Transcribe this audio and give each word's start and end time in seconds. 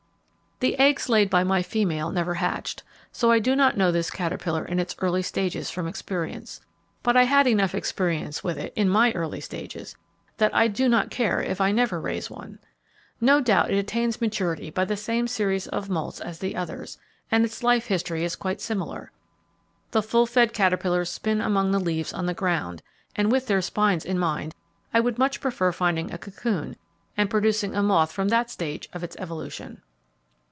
The 0.63 0.77
eggs 0.77 1.09
laid 1.09 1.27
by 1.31 1.43
my 1.43 1.63
female 1.63 2.11
never 2.11 2.35
hatched, 2.35 2.83
so 3.11 3.31
I 3.31 3.39
do 3.39 3.55
not 3.55 3.77
know 3.77 3.91
this 3.91 4.11
caterpillar 4.11 4.63
in 4.63 4.77
its 4.77 4.95
early 4.99 5.23
stages 5.23 5.71
from 5.71 5.87
experience, 5.87 6.61
but 7.01 7.17
I 7.17 7.23
had 7.23 7.47
enough 7.47 7.73
experience 7.73 8.43
with 8.43 8.59
it 8.59 8.71
in 8.75 8.87
my 8.87 9.11
early 9.13 9.41
stages, 9.41 9.95
that 10.37 10.53
I 10.53 10.67
do 10.67 10.87
not 10.87 11.09
care 11.09 11.41
if 11.41 11.59
I 11.59 11.71
never 11.71 11.99
raise 11.99 12.29
one. 12.29 12.59
No 13.19 13.41
doubt 13.41 13.71
it 13.71 13.77
attains 13.79 14.21
maturity 14.21 14.69
by 14.69 14.85
the 14.85 14.95
same 14.95 15.27
series 15.27 15.65
of 15.67 15.89
moults 15.89 16.21
as 16.21 16.37
the 16.37 16.55
others, 16.55 16.99
and 17.31 17.43
its 17.43 17.63
life 17.63 17.87
history 17.87 18.23
is 18.23 18.35
quite 18.35 18.61
similar. 18.61 19.11
The 19.89 20.03
full 20.03 20.27
fed 20.27 20.53
caterpillars 20.53 21.09
spin 21.09 21.41
among 21.41 21.71
the 21.71 21.79
leaves 21.79 22.13
on 22.13 22.27
the 22.27 22.35
ground, 22.35 22.83
and 23.15 23.31
with 23.31 23.47
their 23.47 23.61
spines 23.63 24.05
in 24.05 24.19
mind, 24.19 24.53
I 24.93 24.99
would 24.99 25.17
much 25.17 25.41
prefer 25.41 25.71
finding 25.71 26.13
a 26.13 26.19
cocoon, 26.19 26.75
and 27.17 27.31
producing 27.31 27.73
a 27.75 27.81
moth 27.81 28.11
from 28.11 28.27
that 28.27 28.51
stage 28.51 28.87
of 28.93 29.03
its 29.03 29.15
evolution. 29.17 29.81